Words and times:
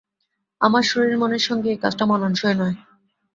আমার 0.61 0.83
শরীরমনের 0.83 1.43
সঙ্গে 1.47 1.67
এই 1.71 1.79
কাজটা 1.83 2.03
মানানসই 2.05 2.55
নয়। 2.55 2.75